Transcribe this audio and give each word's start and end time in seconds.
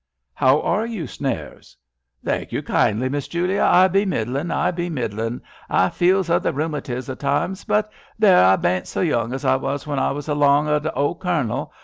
"How 0.43 0.59
are 0.61 0.87
you. 0.87 1.05
Snares?" 1.05 1.77
"Thank 2.25 2.51
you 2.51 2.63
kindly. 2.63 3.07
Miss 3.07 3.27
Julia, 3.27 3.65
I 3.71 3.87
be 3.87 4.03
middlin', 4.03 4.49
I 4.49 4.71
be 4.71 4.89
middlin'. 4.89 5.43
I 5.69 5.89
feels 5.89 6.27
o' 6.27 6.39
the 6.39 6.51
rheumatiz 6.51 7.07
o' 7.07 7.13
times; 7.13 7.65
but 7.65 7.91
there, 8.17 8.43
I 8.43 8.55
bain't 8.55 8.87
so 8.87 9.01
young 9.01 9.31
as 9.31 9.45
I 9.45 9.57
was 9.57 9.85
when 9.85 9.99
I 9.99 10.09
was 10.09 10.27
along 10.27 10.67
o' 10.69 10.79
th' 10.79 10.89
old 10.95 11.19
Cfournel. 11.19 11.69